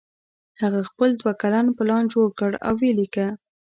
هغه 0.61 0.79
خپل 0.89 1.09
دوه 1.21 1.33
کلن 1.41 1.65
پلان 1.77 2.03
جوړ 2.13 2.27
کړ 2.39 2.51
او 2.67 2.73
ویې 2.79 2.91
لیکه 2.99 3.25